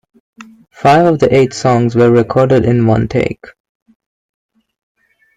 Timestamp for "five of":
0.71-1.19